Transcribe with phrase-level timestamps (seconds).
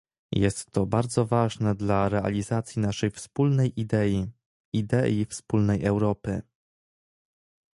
[0.33, 4.27] Jest to bardzo ważne dla realizacji naszej wspólnej idei-
[4.73, 6.41] idei wspólnej Europy